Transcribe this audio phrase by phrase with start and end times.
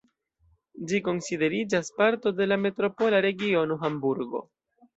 [0.91, 4.47] Ĝi konsideriĝas parto de la metropola regiono Hamburgo.